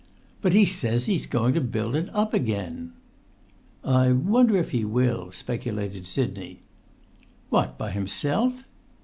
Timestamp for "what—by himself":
7.51-8.63